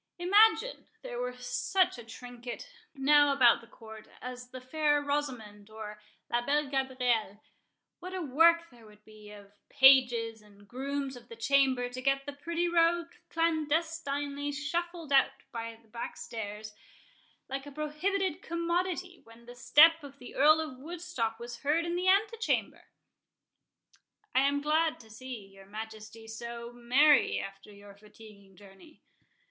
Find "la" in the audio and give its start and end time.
6.31-6.41